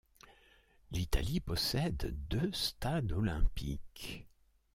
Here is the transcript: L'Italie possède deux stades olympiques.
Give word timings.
L'Italie 0.89 1.39
possède 1.41 2.15
deux 2.27 2.51
stades 2.53 3.11
olympiques. 3.11 4.25